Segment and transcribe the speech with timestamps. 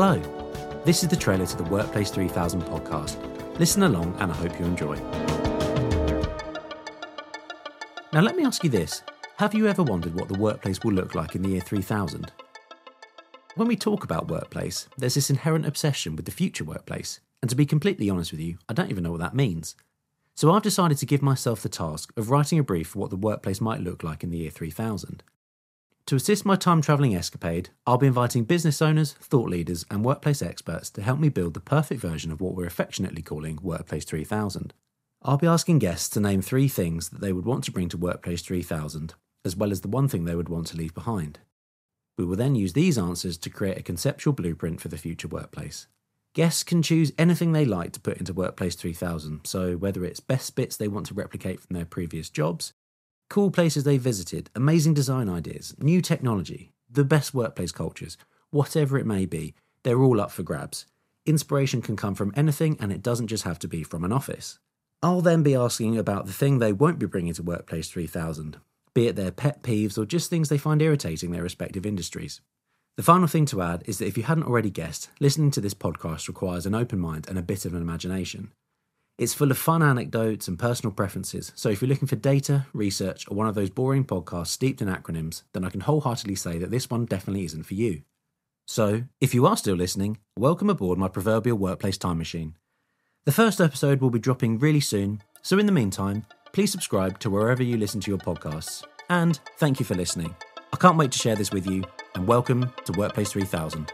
[0.00, 0.14] Hello,
[0.84, 3.18] this is the trailer to the Workplace 3000 podcast.
[3.58, 4.94] Listen along and I hope you enjoy.
[8.12, 9.02] Now, let me ask you this
[9.38, 12.30] Have you ever wondered what the workplace will look like in the year 3000?
[13.56, 17.56] When we talk about workplace, there's this inherent obsession with the future workplace, and to
[17.56, 19.74] be completely honest with you, I don't even know what that means.
[20.36, 23.16] So I've decided to give myself the task of writing a brief for what the
[23.16, 25.24] workplace might look like in the year 3000.
[26.08, 30.40] To assist my time travelling escapade, I'll be inviting business owners, thought leaders, and workplace
[30.40, 34.72] experts to help me build the perfect version of what we're affectionately calling Workplace 3000.
[35.20, 37.98] I'll be asking guests to name three things that they would want to bring to
[37.98, 39.12] Workplace 3000,
[39.44, 41.40] as well as the one thing they would want to leave behind.
[42.16, 45.88] We will then use these answers to create a conceptual blueprint for the future workplace.
[46.34, 50.56] Guests can choose anything they like to put into Workplace 3000, so whether it's best
[50.56, 52.72] bits they want to replicate from their previous jobs,
[53.28, 58.16] cool places they visited, amazing design ideas, new technology, the best workplace cultures,
[58.50, 60.86] whatever it may be, they're all up for grabs.
[61.26, 64.58] Inspiration can come from anything and it doesn't just have to be from an office.
[65.02, 68.56] I'll then be asking about the thing they won't be bringing to Workplace 3000,
[68.94, 72.40] be it their pet peeves or just things they find irritating their respective industries.
[72.96, 75.74] The final thing to add is that if you hadn't already guessed, listening to this
[75.74, 78.50] podcast requires an open mind and a bit of an imagination.
[79.18, 83.28] It's full of fun anecdotes and personal preferences, so if you're looking for data, research,
[83.28, 86.70] or one of those boring podcasts steeped in acronyms, then I can wholeheartedly say that
[86.70, 88.02] this one definitely isn't for you.
[88.64, 92.54] So, if you are still listening, welcome aboard my proverbial workplace time machine.
[93.24, 97.28] The first episode will be dropping really soon, so in the meantime, please subscribe to
[97.28, 98.84] wherever you listen to your podcasts.
[99.10, 100.32] And thank you for listening.
[100.72, 101.82] I can't wait to share this with you,
[102.14, 103.90] and welcome to Workplace 3000.